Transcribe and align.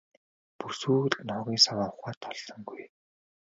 Бүр 0.57 0.73
сүүлд 0.81 1.13
нь 1.25 1.33
хогийн 1.35 1.61
саваа 1.65 1.89
ухаад 1.95 2.19
олсонгүй. 2.31 2.81